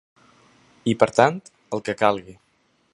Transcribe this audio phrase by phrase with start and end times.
[0.93, 1.39] I per tant,
[1.79, 2.39] el que calgui.